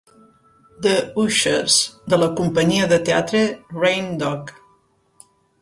[0.85, 1.75] "The Ushers"
[2.13, 3.43] de la companyia de teatre
[3.85, 4.51] Rain Dog.